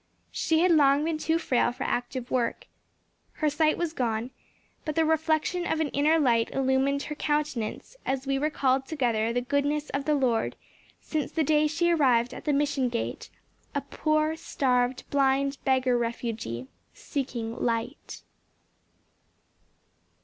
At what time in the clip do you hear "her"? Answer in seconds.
3.33-3.51, 7.03-7.13